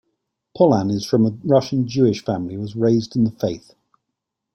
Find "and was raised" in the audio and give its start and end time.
2.55-3.15